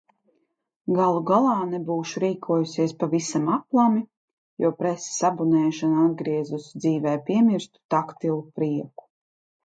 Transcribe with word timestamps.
Galu 0.99 1.17
galā 1.31 1.57
nebūšu 1.71 2.21
rīkojusies 2.23 2.95
pavisam 3.03 3.51
aplami, 3.55 4.01
jo 4.63 4.71
preses 4.79 5.19
abonēšana 5.29 6.05
atgriezusi 6.05 6.81
dzīvē 6.85 7.13
piemirstu 7.29 7.83
taktilu 7.95 8.39
prieku. 8.57 9.07